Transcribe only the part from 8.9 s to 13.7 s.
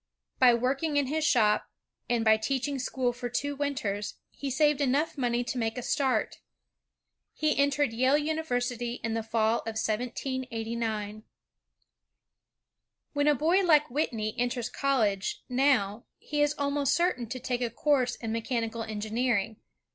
in the fall of 1789. When a boy